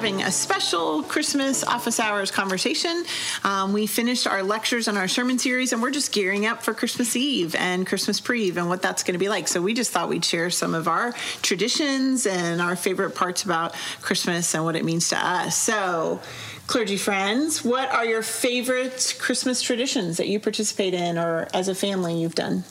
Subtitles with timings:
[0.00, 3.04] having a special Christmas office hours conversation.
[3.44, 6.72] Um, we finished our lectures on our sermon series, and we're just gearing up for
[6.72, 9.46] Christmas Eve and Christmas Preve and what that's going to be like.
[9.46, 11.12] So we just thought we'd share some of our
[11.42, 15.54] traditions and our favorite parts about Christmas and what it means to us.
[15.54, 16.22] So,
[16.66, 21.74] clergy friends, what are your favorite Christmas traditions that you participate in or as a
[21.74, 22.64] family you've done?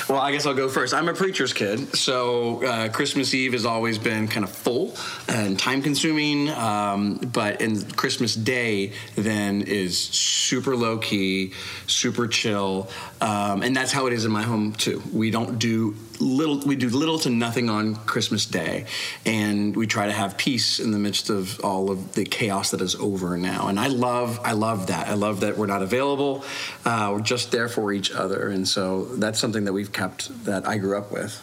[0.07, 0.93] well, I guess I'll go first.
[0.93, 4.95] I'm a preacher's kid, so uh, Christmas Eve has always been kind of full
[5.27, 6.49] and time consuming.
[6.49, 11.53] Um, but in Christmas Day, then is super low key,
[11.87, 12.89] super chill,
[13.21, 15.01] um, and that's how it is in my home too.
[15.11, 18.85] We don't do little we do little to nothing on Christmas Day,
[19.25, 22.81] and we try to have peace in the midst of all of the chaos that
[22.81, 23.67] is over now.
[23.67, 25.07] And I love I love that.
[25.07, 26.43] I love that we're not available.
[26.83, 30.67] Uh, we're just there for each other, and so that's something that we've kept that
[30.67, 31.41] I grew up with.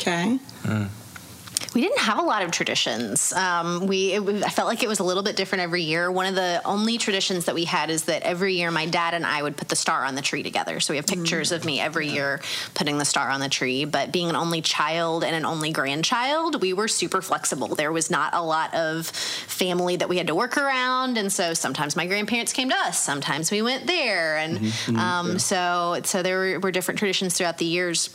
[0.00, 0.38] Okay.
[0.62, 0.88] Mm
[1.74, 3.32] we didn't have a lot of traditions.
[3.32, 6.10] Um, we it, I felt like it was a little bit different every year.
[6.10, 9.26] One of the only traditions that we had is that every year my dad and
[9.26, 10.80] I would put the star on the tree together.
[10.80, 11.56] So we have pictures mm.
[11.56, 12.40] of me every year
[12.74, 13.84] putting the star on the tree.
[13.84, 17.74] But being an only child and an only grandchild, we were super flexible.
[17.74, 21.54] There was not a lot of family that we had to work around, and so
[21.54, 22.98] sometimes my grandparents came to us.
[22.98, 24.96] Sometimes we went there, and mm-hmm.
[24.96, 25.36] um, yeah.
[25.38, 28.08] so so there were, were different traditions throughout the years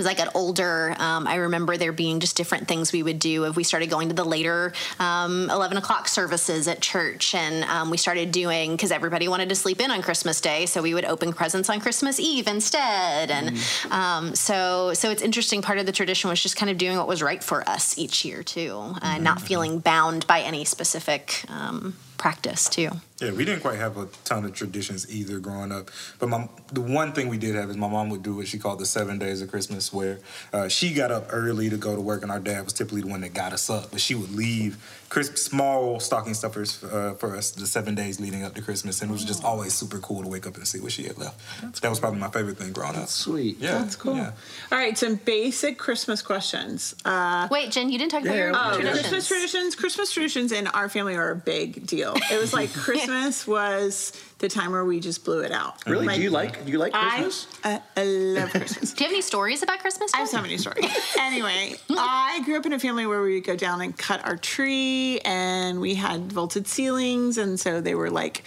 [0.00, 3.44] as I got older, um, I remember there being just different things we would do.
[3.44, 7.90] If we started going to the later um, 11 o'clock services at church, and um,
[7.90, 11.04] we started doing because everybody wanted to sleep in on Christmas Day, so we would
[11.04, 13.30] open presents on Christmas Eve instead.
[13.30, 14.36] And mm.
[14.36, 15.62] so, so it's interesting.
[15.62, 18.24] Part of the tradition was just kind of doing what was right for us each
[18.24, 18.98] year too, mm-hmm.
[19.02, 22.90] and not feeling bound by any specific um, practice too.
[23.18, 25.90] Yeah, we didn't quite have a ton of traditions either growing up.
[26.18, 28.58] But my, the one thing we did have is my mom would do what she
[28.58, 30.18] called the seven days of Christmas, where
[30.52, 33.06] uh, she got up early to go to work, and our dad was typically the
[33.06, 33.90] one that got us up.
[33.90, 34.76] But she would leave
[35.08, 39.10] crisp, small stocking stuffers uh, for us the seven days leading up to Christmas, and
[39.10, 41.40] it was just always super cool to wake up and see what she had left.
[41.62, 43.08] That's that was probably my favorite thing growing That's up.
[43.08, 44.16] Sweet, yeah, that's cool.
[44.16, 44.32] Yeah.
[44.70, 46.94] All right, some basic Christmas questions.
[47.02, 49.00] Uh, Wait, Jen, you didn't talk about your oh, traditions.
[49.00, 49.74] Christmas traditions.
[49.74, 52.14] Christmas traditions in our family are a big deal.
[52.30, 53.05] It was like Christmas
[53.46, 55.84] was the time where we just blew it out.
[55.86, 56.06] Really?
[56.06, 57.46] Like, do you like do you like Christmas?
[57.64, 58.92] I, uh, I love Christmas.
[58.94, 60.12] do you have any stories about Christmas?
[60.14, 60.90] I have so many stories.
[61.18, 64.36] anyway, I grew up in a family where we would go down and cut our
[64.36, 68.44] tree, and we had vaulted ceilings, and so they were like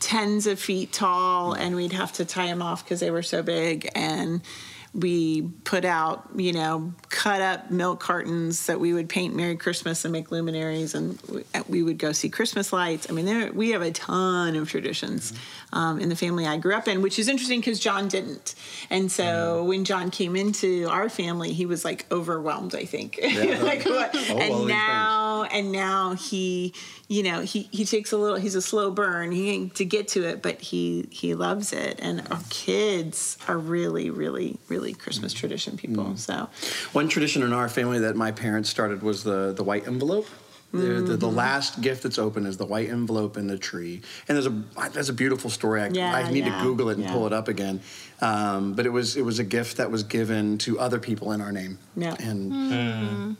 [0.00, 3.42] tens of feet tall, and we'd have to tie them off because they were so
[3.42, 4.42] big and
[4.94, 10.04] we put out, you know, cut up milk cartons that we would paint Merry Christmas
[10.04, 11.18] and make luminaries, and
[11.68, 13.08] we would go see Christmas lights.
[13.08, 15.32] I mean, there, we have a ton of traditions
[15.72, 18.54] um, in the family I grew up in, which is interesting because John didn't.
[18.90, 19.66] And so mm.
[19.66, 23.18] when John came into our family, he was like overwhelmed, I think.
[23.22, 23.62] Yeah.
[23.62, 24.14] like, what?
[24.14, 26.74] Oh, and now, and now he,
[27.08, 30.24] you know, he, he takes a little, he's a slow burn he, to get to
[30.28, 31.98] it, but he, he loves it.
[32.00, 36.04] And our kids are really, really, really Christmas tradition people.
[36.04, 36.18] Mm.
[36.18, 36.48] So
[36.92, 40.26] one tradition in our family that my parents started was the, the white envelope.
[40.72, 41.36] The, the, the, mm-hmm.
[41.36, 45.10] last gift that's open is the white envelope in the tree, and there's a there's
[45.10, 45.82] a beautiful story.
[45.82, 47.12] I, yeah, I need yeah, to Google it and yeah.
[47.12, 47.80] pull it up again.
[48.22, 51.42] Um, but it was it was a gift that was given to other people in
[51.42, 51.78] our name.
[51.94, 53.36] Yeah, and mm.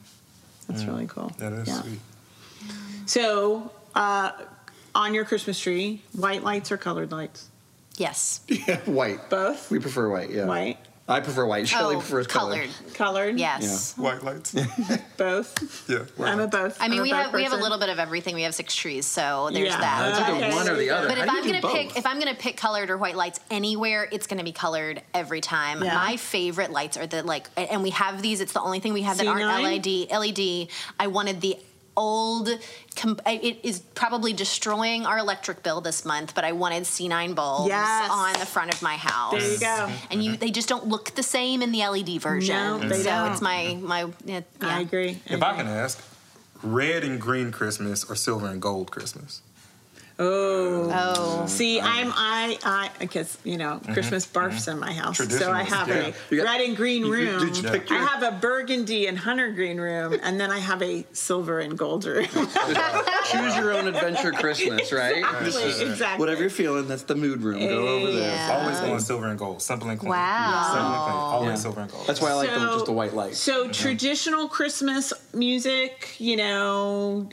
[0.69, 1.33] that's really cool.
[1.39, 2.01] That is sweet.
[3.07, 4.33] So, uh,
[4.95, 7.49] on your Christmas tree, white lights or colored lights?
[7.97, 8.41] Yes.
[8.49, 9.31] Yeah, white.
[9.31, 9.71] Both.
[9.71, 10.31] We prefer white.
[10.31, 10.47] Yeah.
[10.47, 10.79] White.
[11.13, 11.69] I prefer white.
[11.69, 12.69] Shelley oh, prefers colored.
[12.71, 12.95] Colored.
[12.95, 13.39] Colored.
[13.39, 13.95] Yes.
[13.97, 14.05] Yeah.
[14.05, 14.55] White lights.
[15.17, 15.89] both.
[15.89, 16.05] Yeah.
[16.25, 16.81] I'm a both.
[16.81, 17.37] I mean, I'm we have person.
[17.37, 18.35] we have a little bit of everything.
[18.35, 19.81] We have six trees, so there's yeah.
[19.81, 20.17] that.
[20.17, 20.55] That's like okay.
[20.55, 21.09] one or the other.
[21.09, 24.27] But if I'm gonna pick, if I'm gonna pick colored or white lights anywhere, it's
[24.27, 25.83] gonna be colored every time.
[25.83, 25.95] Yeah.
[25.95, 28.41] My favorite lights are the like, and we have these.
[28.41, 29.53] It's the only thing we have that C9?
[29.53, 30.11] aren't LED.
[30.11, 30.69] LED.
[30.99, 31.57] I wanted the
[31.97, 37.69] old it is probably destroying our electric bill this month but i wanted c9 bulbs
[37.69, 38.11] yes.
[38.11, 41.11] on the front of my house there you go and you they just don't look
[41.15, 43.33] the same in the led version no, they so don't.
[43.33, 44.41] it's my my yeah.
[44.63, 46.03] i agree if i can ask
[46.63, 49.43] red and green christmas or silver and gold christmas
[50.23, 50.91] Oh.
[50.93, 51.47] Oh.
[51.47, 53.93] See, I'm I I because you know mm-hmm.
[53.93, 54.73] Christmas barfs mm-hmm.
[54.73, 56.13] in my house, so I have yeah.
[56.31, 57.45] a got, red and green room.
[57.47, 57.99] Did you pick your...
[57.99, 61.77] I have a burgundy and hunter green room, and then I have a silver and
[61.77, 62.27] gold room.
[62.33, 65.19] Choose your own adventure Christmas, right?
[65.19, 65.87] Exactly.
[65.87, 66.21] exactly.
[66.21, 67.59] Whatever you're feeling, that's the mood room.
[67.59, 68.35] Go over there.
[68.35, 68.61] Yeah.
[68.61, 69.63] Always going silver and gold.
[69.63, 70.11] Simple and clean.
[70.11, 70.71] Wow.
[70.73, 71.17] Simple and clean.
[71.17, 71.55] Always yeah.
[71.57, 72.07] silver and gold.
[72.07, 73.35] That's why I like so, the, just the white light.
[73.35, 73.73] So mm-hmm.
[73.73, 77.29] traditional Christmas music, you know,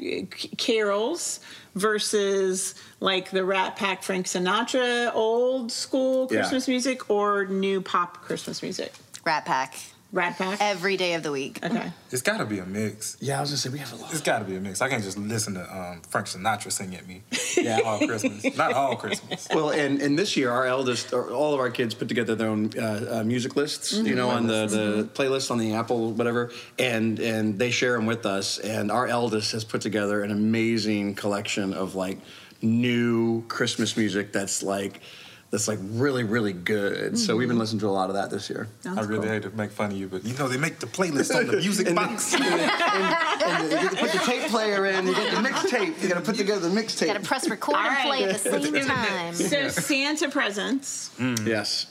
[0.57, 1.39] carols
[1.79, 6.73] versus like the Rat Pack, Frank Sinatra, old school Christmas yeah.
[6.73, 8.93] music, or new pop Christmas music?
[9.25, 9.75] Rat Pack.
[10.11, 10.57] Rat Pack.
[10.59, 11.59] every day of the week.
[11.63, 11.91] Okay.
[12.11, 13.15] It's got to be a mix.
[13.19, 14.11] Yeah, I was gonna say we have a lot.
[14.11, 14.81] It's got to be a mix.
[14.81, 17.21] I can't just listen to um, Frank Sinatra sing at me
[17.57, 17.79] Yeah.
[17.85, 18.57] all Christmas.
[18.57, 19.47] Not all Christmas.
[19.53, 22.49] Well, and, and this year, our eldest, or all of our kids put together their
[22.49, 26.51] own uh, uh, music lists, you know, on the, the playlist on the Apple, whatever,
[26.79, 28.57] and and they share them with us.
[28.57, 32.17] And our eldest has put together an amazing collection of like
[32.63, 35.01] new Christmas music that's like
[35.51, 37.17] that's like really really good.
[37.17, 37.61] So we've been mm-hmm.
[37.61, 38.67] listening to a lot of that this year.
[38.81, 39.31] Sounds I really cool.
[39.31, 41.57] hate to make fun of you, but you know they make the playlist on the
[41.57, 42.33] music And- box.
[42.33, 46.01] and, and, and you put the tape player in, you get the mixtape.
[46.01, 47.01] You got to put together the mixtape.
[47.01, 49.33] You Got to press record All and play at the same time.
[49.33, 51.11] So Santa presents.
[51.19, 51.87] Yes.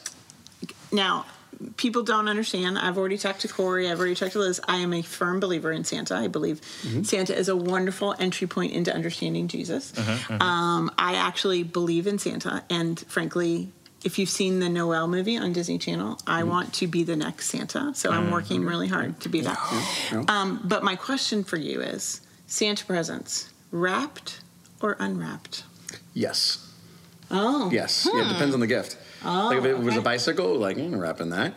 [0.93, 1.27] Now,
[1.77, 2.79] people don't understand.
[2.79, 3.91] I've already talked to Corey.
[3.91, 4.61] I've already talked to Liz.
[4.69, 6.15] I am a firm believer in Santa.
[6.15, 7.03] I believe mm-hmm.
[7.03, 9.97] Santa is a wonderful entry point into understanding Jesus.
[9.97, 10.45] Uh-huh, uh-huh.
[10.45, 13.71] Um, I actually believe in Santa, and frankly.
[14.05, 16.51] If you've seen the Noel movie on Disney Channel, I mm-hmm.
[16.51, 17.93] want to be the next Santa.
[17.97, 18.33] So I'm mm-hmm.
[18.33, 19.59] working really hard to be that.
[20.13, 20.23] Yeah.
[20.29, 24.41] Um, but my question for you is Santa presents wrapped
[24.81, 25.65] or unwrapped?
[26.15, 26.73] Yes.
[27.31, 27.71] Oh.
[27.73, 28.09] Yes.
[28.11, 28.33] Yeah, it hmm.
[28.33, 28.97] depends on the gift.
[29.25, 31.55] Like if it was a bicycle, like you can wrap that.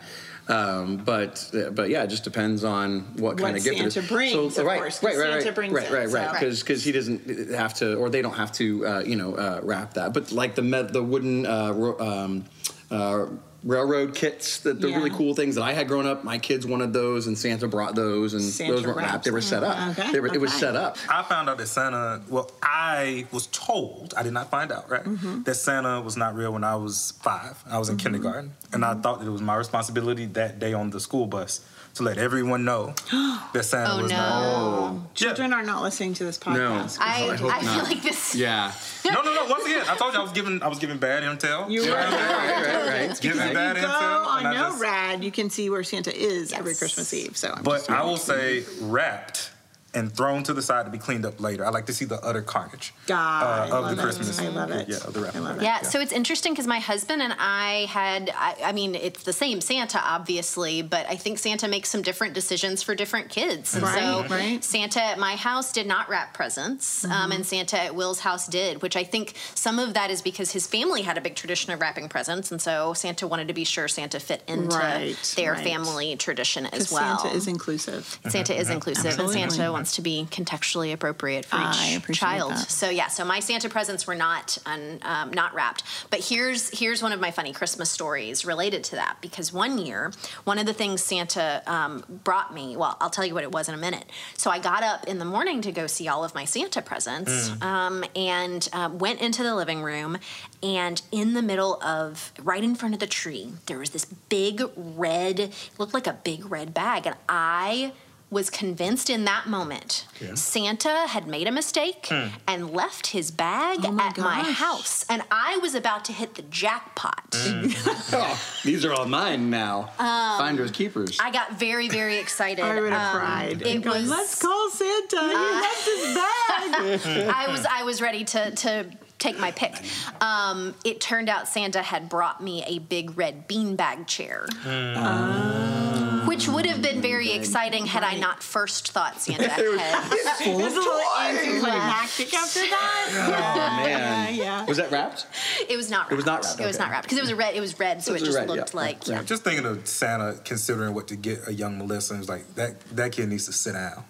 [0.48, 4.00] Um, but but yeah, it just depends on what kind What of gift it Santa
[4.00, 4.08] is.
[4.08, 6.60] brings, of right, course, right, right, Santa right, brings right, it, right, right, so- because
[6.60, 9.94] because he doesn't have to, or they don't have to, uh, you know, uh, wrap
[9.94, 10.12] that.
[10.12, 10.62] But like the
[10.92, 12.44] the wooden uh, ro- um,
[12.90, 13.26] uh,
[13.64, 16.92] railroad kits, the, the really cool things that I had growing up, my kids wanted
[16.92, 19.98] those, and Santa brought those, and Santa those weren't wraps wrapped; they were set up.
[19.98, 20.96] Okay, They were, It was set up.
[21.08, 25.04] I found out that Santa, well, I was told, I did not find out, right?
[25.04, 25.42] Mm-hmm.
[25.44, 27.62] That Santa was not real when I was five.
[27.68, 28.52] I was in kindergarten.
[28.72, 28.98] And Mm-hmm.
[28.98, 31.60] I thought that it was my responsibility that day on the school bus
[31.94, 32.94] to let everyone know
[33.52, 34.16] that Santa Oh was no.
[34.16, 35.10] not real.
[35.14, 36.98] Children are not listening to this podcast.
[37.00, 37.84] I, I hope I feel not.
[37.84, 38.34] like this.
[38.34, 38.72] Yeah.
[39.04, 39.44] No, no, no.
[39.50, 41.70] Once again, I told you I was giving I was giving bad intel.
[41.70, 43.20] You were right, right, right.
[43.20, 44.26] Giving If bad you go intel.
[44.26, 47.36] on I No just- Rad, you can see where Santa is every Christmas Eve.
[47.36, 49.50] So, I'm But just I will say wrapped
[49.94, 51.66] and thrown to the side to be cleaned up later.
[51.66, 54.04] I like to see the utter carnage God, uh, of love the it.
[54.04, 54.38] Christmas.
[54.40, 54.88] I love it.
[54.88, 55.36] Yeah, of the wrap.
[55.36, 55.62] I love it.
[55.62, 59.32] Yeah, so it's interesting because my husband and I had, I, I mean, it's the
[59.34, 63.74] same Santa, obviously, but I think Santa makes some different decisions for different kids.
[63.74, 63.98] And Right,
[64.28, 64.64] so right.
[64.64, 67.32] Santa at my house did not wrap presents, um, Mm-hmm.
[67.32, 70.66] and Santa at Will's house did, which I think some of that is because his
[70.66, 73.88] family had a big tradition of wrapping presents, and so Santa wanted to be sure
[73.88, 75.62] Santa fit into Right, their right.
[75.64, 77.18] family tradition as well.
[77.18, 78.18] Santa is inclusive.
[78.28, 79.42] Santa is inclusive, Absolutely.
[79.42, 82.52] and Santa wants to be contextually appropriate for each appreciate child.
[82.52, 82.70] that.
[82.70, 85.82] So yeah, so my Santa presents were not un, um, not wrapped.
[86.08, 90.12] But here's here's one of my funny Christmas stories related to that because one year,
[90.44, 92.76] one of the things Santa um, brought me.
[92.76, 94.04] Well, I'll tell you what it was in a minute.
[94.36, 97.50] So I got up in the morning to go see all of my Santa presents,
[97.60, 100.16] um, and um, went into the living room,
[100.62, 104.62] and in the middle of right in front of the tree, there was this big
[104.76, 107.92] red, looked like a big red bag, and I
[108.32, 110.34] was convinced in that moment Yeah.
[110.34, 112.28] Santa had made a mistake hmm.
[112.48, 116.34] and left his bag Oh my at my house, and I was about to hit
[116.34, 117.22] the jackpot.
[117.34, 117.68] Hmm.
[118.14, 119.90] Oh, these are all mine now.
[119.98, 121.18] Um, Finders keepers.
[121.20, 122.62] I got very, very excited.
[122.64, 123.62] I would have Um, cried.
[123.62, 124.10] It and gone, was.
[124.10, 125.20] Let's call Santa.
[125.20, 127.00] he uh, left his bag.
[127.02, 127.30] Hmm.
[127.30, 127.66] I was.
[127.66, 128.86] I was ready to to
[129.18, 129.74] take my pick.
[130.20, 134.46] Um, it turned out Santa had brought me a big red beanbag chair.
[134.64, 135.91] Ah.
[136.32, 137.40] Which would have been very mm-hmm.
[137.40, 139.62] exciting had I not first thought Santa had.
[140.38, 143.08] Full It was a little anticlimactic after that.
[143.12, 144.34] Oh man.
[144.34, 144.64] Yeah, yeah.
[144.64, 145.26] Was that wrapped?
[145.68, 146.04] It was not.
[146.04, 146.12] Wrapped.
[146.12, 147.54] It was not wrapped, It was not wrapped because it was red.
[147.54, 149.16] It was red, so It it, just red, looked yeah, like yeah.
[149.16, 149.22] yeah.
[149.24, 153.12] Just thinking of Santa considering what to get a young Melissa, is like that that
[153.12, 154.02] kid needs to sit down.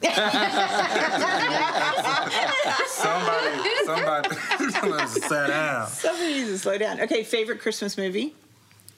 [2.86, 3.50] somebody,
[3.84, 4.36] somebody,
[4.70, 5.88] somebody sit down.
[5.88, 7.00] Somebody needs to slow down.
[7.00, 8.32] Okay, favorite Christmas movie?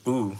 [0.07, 0.37] Ooh,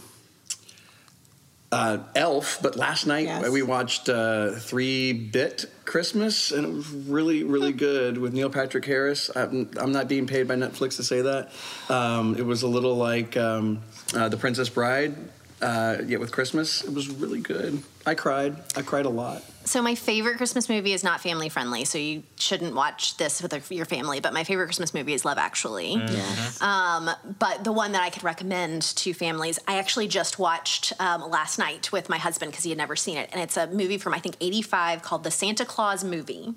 [1.76, 3.50] Uh, Elf, but last night Yes.
[3.50, 8.86] we watched uh, Three Bit Christmas, and it was really, really good with Neil Patrick
[8.86, 9.30] Harris.
[9.36, 11.52] I'm, I'm not being paid by Netflix to say that.
[11.90, 13.82] Um, it was a little like um,
[14.14, 15.14] uh, The Princess Bride,
[15.60, 16.82] uh, yet with Christmas.
[16.82, 17.82] It was really good.
[18.06, 18.56] I cried.
[18.74, 19.42] I cried a lot.
[19.66, 23.52] So my favorite Christmas movie is not family friendly, so you shouldn't watch this with
[23.70, 24.20] your family.
[24.20, 25.94] But my favorite Christmas movie is Love Actually.
[25.94, 26.62] Yes.
[26.62, 31.28] Um, but the one that I could recommend to families, I actually just watched um,
[31.30, 33.98] last night with my husband because he had never seen it, and it's a movie
[33.98, 36.54] from I think '85 called The Santa Claus Movie.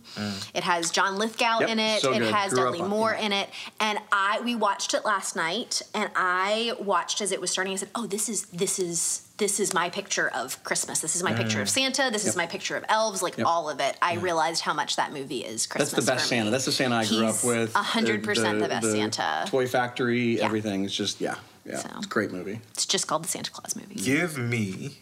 [0.53, 2.01] It has John Lithgow Yep, in it.
[2.01, 2.31] so it good.
[2.33, 3.25] has Grew Dudley on- Moore yeah.
[3.25, 3.49] in it,
[3.79, 7.73] and I we watched it last night, and I watched as it was starting.
[7.73, 10.99] I said, "Oh, this is this is." This is my picture of Christmas.
[10.99, 11.71] This is my picture of mm.
[11.71, 12.09] Santa.
[12.11, 13.21] This is my picture of elves.
[13.23, 13.47] Like Yep.
[13.47, 13.97] all of it.
[14.01, 15.91] I realized how much that movie is Christmas.
[15.91, 16.39] That's the best for me.
[16.39, 16.51] Santa.
[16.51, 17.73] That's the Santa I grew He's up with.
[17.73, 19.45] 100% the best Santa.
[19.47, 20.45] Toy Factory, Yeah.
[20.45, 20.83] everything.
[20.83, 21.77] It's just, yeah, yeah.
[21.77, 21.89] So.
[21.97, 22.59] It's a great movie.
[22.73, 23.95] It's just called the Santa Claus movie.
[23.95, 24.97] give me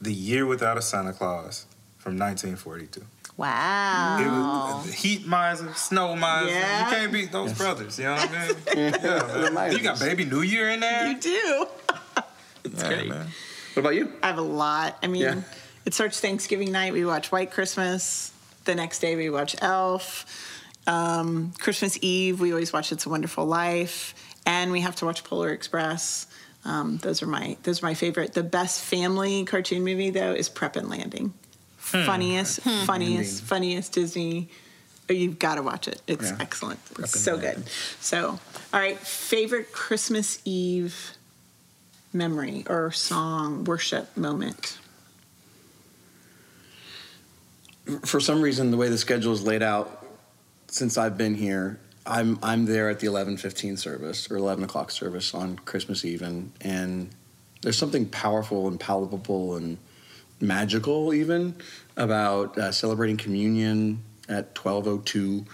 [0.00, 1.66] The Year Without a Santa Claus
[1.98, 3.04] from 1942.
[3.36, 4.18] Wow.
[4.20, 6.50] It was uh, Heat Miser, Snow Miser.
[6.50, 6.84] Yeah.
[6.88, 7.98] You can't beat those brothers.
[7.98, 8.94] You know what I mean?
[9.02, 9.70] yeah.
[9.72, 11.08] You got Baby New Year in there.
[11.08, 11.66] You do.
[12.64, 13.08] it's Yeah, great.
[13.08, 13.26] man.
[13.76, 14.10] What about you?
[14.22, 14.96] I have a lot.
[15.02, 15.40] I mean, Yeah.
[15.84, 16.94] it starts Thanksgiving night.
[16.94, 18.32] We watch White Christmas.
[18.64, 20.24] The next day we watch Elf.
[20.86, 24.14] Um, Christmas Eve we always watch It's a Wonderful Life,
[24.46, 26.26] and we have to watch Polar Express.
[26.64, 28.32] Um, those are my those are my favorite.
[28.32, 31.34] The best family cartoon movie though is Prep and Landing.
[31.76, 34.48] Funniest, funniest, funniest Disney.
[35.10, 36.00] Oh, you've got to watch it.
[36.06, 36.36] It's Yeah.
[36.40, 36.80] excellent.
[36.96, 37.62] and It's so good.
[38.00, 38.40] So,
[38.72, 41.12] all right, favorite Christmas Eve
[42.16, 44.78] memory or song worship moment.
[48.04, 50.04] for some reason, the way the schedule is laid out,
[50.68, 54.90] since I've been here, I'm I'm there at the eleven fifteen service or eleven o'clock
[54.90, 57.10] service on Christmas Eve, and and
[57.62, 59.78] there's something powerful and palpable and
[60.40, 61.54] magical even
[61.96, 65.44] about uh, celebrating communion at twelve oh two.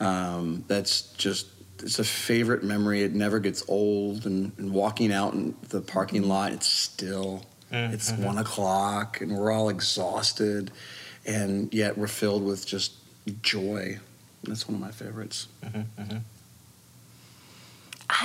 [0.00, 1.46] Um, that's just
[1.82, 3.02] it's a favorite memory.
[3.02, 4.26] It never gets old.
[4.26, 7.44] And, and walking out in the parking lot, it's still.
[7.70, 8.24] It's mm-hmm.
[8.24, 10.70] one o'clock, and we're all exhausted,
[11.26, 12.92] and yet we're filled with just
[13.42, 13.98] joy.
[14.44, 15.48] That's one of my favorites.
[15.64, 16.18] Mm-hmm, mm-hmm.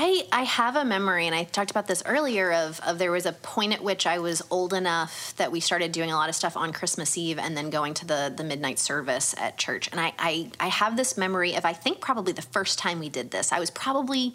[0.01, 2.53] I, I have a memory, and I talked about this earlier.
[2.53, 5.91] Of, of there was a point at which I was old enough that we started
[5.91, 8.79] doing a lot of stuff on Christmas Eve, and then going to the the midnight
[8.79, 9.89] service at church.
[9.91, 13.10] And I, I I have this memory of I think probably the first time we
[13.10, 13.51] did this.
[13.51, 14.34] I was probably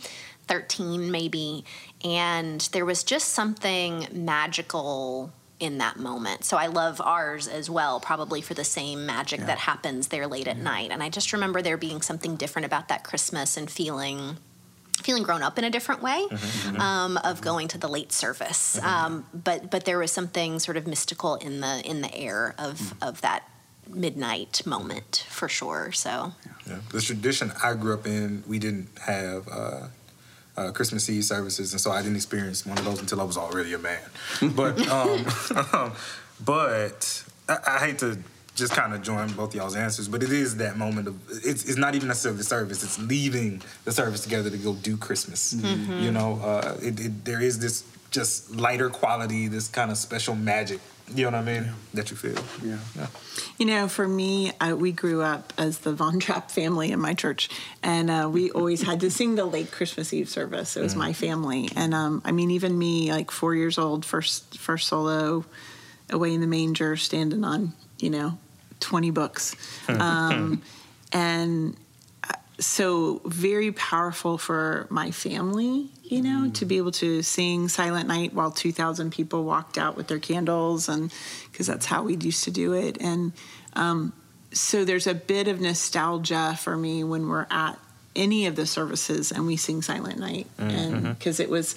[0.48, 1.64] thirteen, maybe,
[2.04, 6.44] and there was just something magical in that moment.
[6.44, 10.46] So I love ours as well, probably for the same magic that happens there late
[10.46, 10.90] at night.
[10.90, 14.36] And I just remember there being something different about that Christmas and feeling
[15.02, 16.26] feeling grown up in a different way
[16.78, 18.78] um, of going to the late service.
[18.82, 22.94] Um, but but there was something sort of mystical in the in the air of
[23.02, 23.48] of that
[23.88, 25.92] midnight moment for sure.
[25.92, 26.32] So
[26.66, 26.78] Yeah.
[26.92, 29.88] The tradition I grew up in, we didn't have uh,
[30.56, 33.36] uh, Christmas Eve services, and so I didn't experience one of those until I was
[33.36, 34.00] already a man.
[34.54, 35.92] But um,
[36.44, 38.18] but I, I hate to
[38.54, 41.76] just kind of join both y'all's answers, but it is that moment of it's, it's
[41.76, 45.52] not even necessarily the service; it's leaving the service together to go do Christmas.
[45.54, 50.34] You know, uh, it, it, there is this just lighter quality, this kind of special
[50.34, 50.80] magic.
[51.14, 51.72] You know what I mean?
[51.92, 52.42] That you feel.
[52.66, 52.78] Yeah.
[52.96, 53.08] Yeah.
[53.58, 57.12] You know, for me, uh, we grew up as the Von Trapp family in my
[57.12, 57.50] church,
[57.82, 60.76] and uh, we always had to sing the late Christmas Eve service.
[60.76, 64.58] It was my family, and um, I mean, even me, like four years old, first
[64.58, 65.44] first solo,
[66.08, 68.38] away in the manger, standing on you know,
[68.84, 69.56] twenty books,
[69.88, 70.62] um,
[71.12, 71.76] and
[72.22, 75.88] uh, so very powerful for my family.
[76.02, 80.06] You know, to be able to sing Silent Night while 2,000 people walked out with
[80.06, 81.10] their candles, and
[81.50, 82.98] because that's how we used to do it.
[83.00, 83.32] And
[83.72, 84.12] um,
[84.52, 87.78] so there's a bit of nostalgia for me when we're at
[88.14, 91.74] any of the services and we sing Silent Night, and because it was.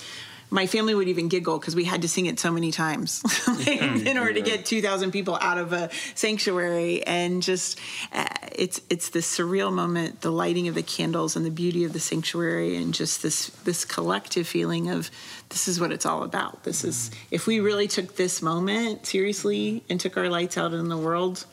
[0.49, 4.07] My family would even giggle because we had to sing it so many times mm-hmm.
[4.07, 7.77] in order to get 2,000 people out of a sanctuary, and just
[8.13, 11.91] uh, it's it's this surreal moment, the lighting of the candles and the beauty of
[11.91, 15.11] the sanctuary, and just this this collective feeling of
[15.49, 16.63] this is what it's all about.
[16.63, 17.35] This is mm-hmm.
[17.35, 21.45] if we really took this moment seriously and took our lights out in the world,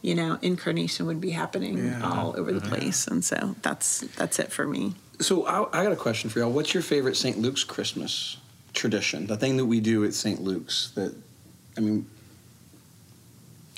[0.00, 2.00] you know, incarnation would be happening Yeah.
[2.02, 2.68] all over the mm-hmm.
[2.68, 4.94] place, and so that's that's it for me.
[5.22, 6.50] So I, I got a question for y'all.
[6.50, 7.38] What's your favorite St.
[7.38, 8.36] Luke's Christmas
[8.72, 9.26] tradition?
[9.26, 10.42] The thing that we do at St.
[10.42, 11.14] Luke's that,
[11.76, 12.06] I mean,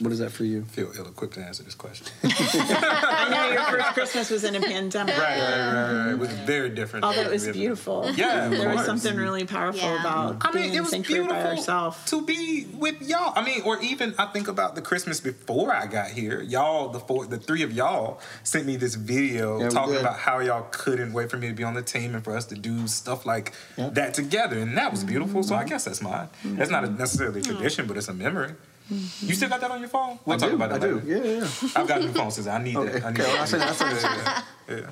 [0.01, 0.65] what is that for you?
[0.65, 2.09] feel ill-equipped to answer this question.
[2.25, 5.17] I know your first Christmas was in a pandemic.
[5.17, 6.11] Right, right, right, right.
[6.11, 7.05] It was very different.
[7.05, 8.11] Although it was beautiful.
[8.17, 10.01] Yeah, of there was something really powerful Yeah.
[10.01, 12.05] about I being mean, in it was sanctuary beautiful by ourselves.
[12.11, 13.33] to be with y'all.
[13.37, 16.43] I mean, or even I think about the Christmas before I got here.
[16.43, 20.41] Y'all, the four, the three of y'all, sent me this video Yeah, talking about how
[20.41, 22.89] y'all couldn't wait for me to be on the team and for us to do
[22.89, 23.91] stuff like Yeah.
[23.91, 25.45] that together, and that was beautiful.
[25.45, 25.69] So I mm-hmm.
[25.69, 26.29] guess that's mine.
[26.45, 27.55] That's not a necessarily a mm-hmm.
[27.55, 28.55] tradition, but it's a memory.
[28.91, 30.19] You still got that on your phone?
[30.27, 31.03] We'll I talk do, about I that do.
[31.07, 31.49] Yeah, yeah.
[31.75, 33.05] I've got a new phone since I need Okay, that.
[33.05, 33.33] I need okay, that.
[33.33, 34.91] well, I said- I said- yeah, yeah, yeah.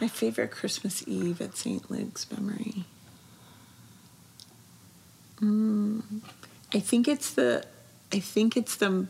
[0.00, 1.88] My favorite Christmas Eve at St.
[1.90, 2.84] Luke's memory.
[5.40, 6.02] Mm,
[6.74, 7.64] I think it's the,
[8.12, 9.06] I think it's the,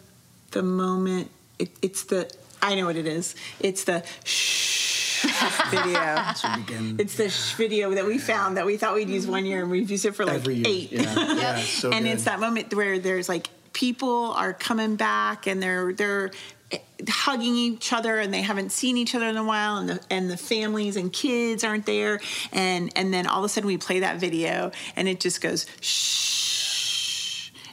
[0.50, 1.30] the moment.
[1.58, 2.30] It, it's the.
[2.62, 3.34] I know what it is.
[3.60, 4.93] It's the shh
[5.70, 6.32] video.
[6.34, 9.26] So we begin It's the shh video that we found that we thought we'd use
[9.26, 10.64] one year and we've used it for like every year.
[10.66, 10.92] eight.
[10.92, 11.02] Yeah,
[11.34, 11.58] yeah.
[11.58, 12.12] it's So and good.
[12.12, 16.30] it's that moment where there's like people are coming back and they're they're
[16.70, 16.78] eh,
[17.08, 20.30] hugging each other and they haven't seen each other in a while and the and
[20.30, 22.20] the families and kids aren't there
[22.52, 25.66] and and then all of a sudden we play that video and it just goes
[25.80, 26.44] shh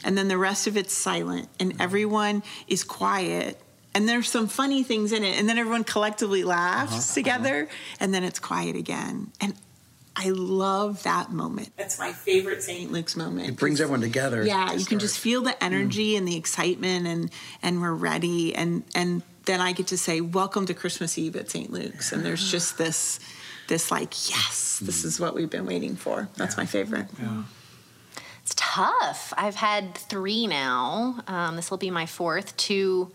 [0.04, 3.60] and then the rest of it's silent, and everyone is quiet.
[3.94, 7.68] And there's some funny things in it, and then everyone collectively laughs Uh-huh, together,
[8.00, 9.32] and then it's quiet again.
[9.42, 9.54] And
[10.16, 11.72] I love that moment.
[11.78, 12.92] That's my favorite St.
[12.92, 13.50] Luke's moment.
[13.50, 14.46] It brings everyone together.
[14.46, 15.58] Yeah, you can just feel the Mm.
[15.62, 17.30] energy and the excitement, and
[17.62, 21.50] and we're ready, and and then I get to say, "Welcome to Christmas Eve at
[21.52, 21.72] St.
[21.72, 23.20] Luke's," and there's just this
[23.68, 26.28] this like, yes, this is what we've been waiting for.
[26.36, 27.08] That's my favorite.
[28.44, 29.34] It's tough.
[29.38, 31.24] I've had three now.
[31.28, 32.56] Um, this will be my fourth.
[32.58, 33.12] Two,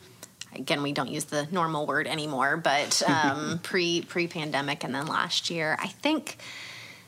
[0.58, 5.06] again, we don't use the normal word anymore, but um, pre pre pandemic, and then
[5.06, 5.76] last year.
[5.80, 6.38] I think,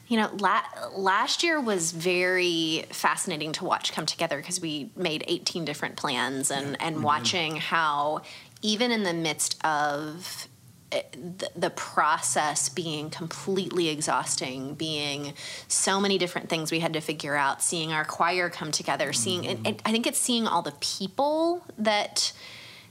[0.06, 0.62] you know, la-
[0.94, 6.50] last year was very fascinating to watch come together because we made 18 different plans,
[6.50, 7.04] and and mm-hmm.
[7.04, 8.22] watching how
[8.62, 10.48] even in the midst of
[10.92, 15.34] eh, the, the process being completely exhausting, being
[15.68, 19.42] so many different things we had to figure out, seeing our choir come together, seeing,
[19.42, 19.66] mm-hmm.
[19.66, 22.32] and I think it's seeing all the people that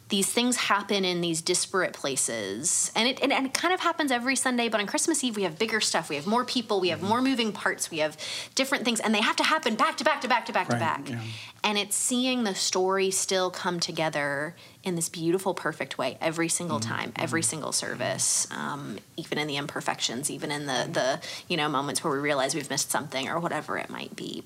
[0.09, 2.91] these things happen in these disparate places.
[2.95, 5.43] And it, and, and it kind of happens every sunday but on christmas eve we
[5.43, 6.09] have bigger stuff.
[6.09, 6.79] We have more people.
[6.79, 7.91] We have more moving parts.
[7.91, 8.17] We have
[8.55, 8.99] different things.
[8.99, 11.09] And they have to happen back to back to back to back to back.
[11.09, 11.21] yeah.
[11.63, 16.79] and it's seeing the story still come together in this beautiful perfect way every single
[16.79, 21.67] time every single service um, even in the imperfections even in the the you know
[21.67, 24.43] moments where we realize we've missed something or whatever it might be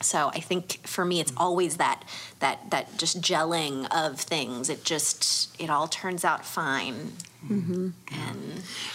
[0.00, 2.04] so i think for me it's always that
[2.40, 7.12] that that just gelling of things it just it all turns out fine
[7.48, 7.88] mm-hmm.
[8.12, 8.46] and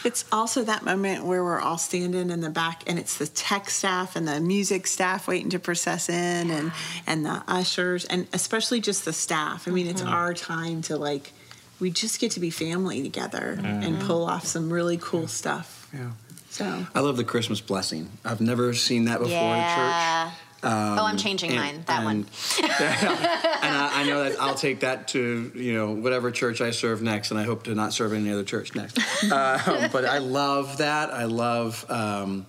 [0.03, 3.69] It's also that moment where we're all standing in the back, and it's the tech
[3.69, 6.71] staff and the music staff waiting to process in, and
[7.05, 9.67] and the ushers, and especially just the staff.
[9.67, 10.11] I mean, it's mm-hmm.
[10.11, 11.33] our time to like,
[11.79, 13.83] we just get to be family together mm-hmm.
[13.83, 15.89] and pull off some really cool stuff.
[15.93, 16.11] Yeah.
[16.49, 18.09] So I love the Christmas blessing.
[18.25, 20.33] I've never seen that before in church.
[20.63, 22.27] Um, oh i'm changing and- mine that one and-
[22.71, 27.01] and I, I know that I'll take that to you know whatever church I serve
[27.01, 28.99] next, and I hope to not serve any other church next.
[29.23, 31.11] Uh, but I love that.
[31.11, 31.85] I love.
[31.89, 32.45] Um,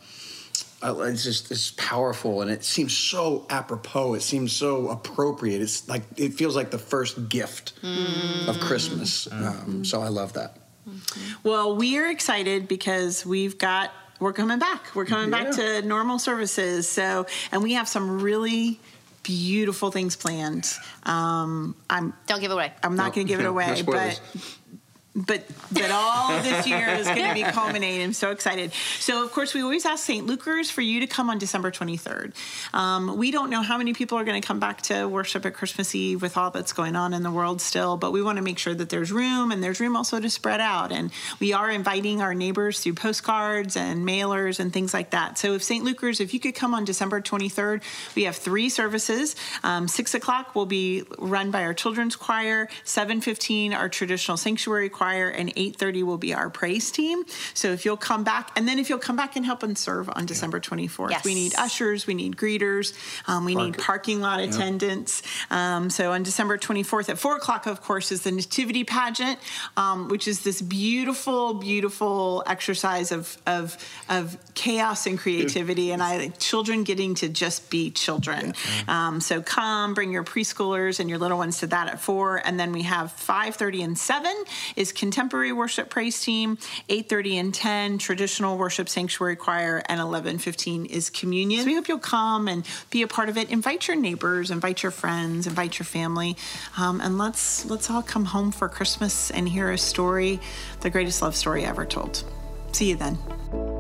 [0.84, 4.14] it's just it's powerful, and it seems so apropos.
[4.14, 5.62] It seems so appropriate.
[5.62, 7.72] It's like it feels like the first gift
[8.48, 9.30] of Christmas.
[9.30, 10.58] Um, so I love that.
[11.44, 14.94] Well, we are excited because we've got we're coming back.
[14.94, 16.88] We're coming back to normal services.
[16.88, 18.78] So, and we have some really
[19.22, 20.68] beautiful things planned.
[21.04, 23.54] Um, I'm don't give it away I'm not No, going to give it no, no
[23.54, 24.20] away, spoilers.
[24.32, 24.58] but
[25.14, 28.02] but but all this year is going to be culminating.
[28.02, 28.72] I'm so excited.
[28.98, 30.26] So of course we always ask St.
[30.26, 32.32] Lucas for you to come on December 23rd.
[32.74, 35.54] Um, we don't know how many people are going to come back to worship at
[35.54, 38.42] Christmas Eve with all that's going on in the world still, but we want to
[38.42, 40.92] make sure that there's room and there's room also to spread out.
[40.92, 45.38] And we are inviting our neighbors through postcards and mailers and things like that.
[45.38, 45.84] So if St.
[45.84, 47.82] Lucas, if you could come on December 23rd,
[48.14, 49.36] we have three services.
[49.62, 52.68] Um, Six o'clock will be run by our children's choir.
[52.84, 57.24] 7:15 our traditional sanctuary choir, and 8:30 will be our praise team.
[57.54, 60.08] So if you'll come back, and then if you'll come back and help and serve
[60.14, 61.24] on December 24th, Yes.
[61.24, 62.92] we need ushers, we need greeters,
[63.26, 65.22] um, we need parking lot attendants.
[65.50, 69.38] Um, so on December 24th at 4 o'clock, of course, is the Nativity pageant,
[69.76, 73.76] um, which is this beautiful, beautiful exercise of of
[74.08, 78.54] of chaos and creativity, and I children getting to just be children.
[78.88, 82.58] Um, so come, bring your preschoolers and your little ones to that at four, and
[82.60, 84.32] then we have 5:30 and 7
[84.92, 91.60] contemporary worship praise team, 8:30 and 10 traditional worship sanctuary choir, and 11:15 is communion.
[91.60, 93.50] So we hope you'll come and be a part of it.
[93.50, 96.36] Invite your neighbors, invite your friends, invite your family,
[96.76, 100.40] um, and let's let's all come home for Christmas and hear a story,
[100.80, 102.24] the greatest love story ever told.
[102.72, 103.71] See you then.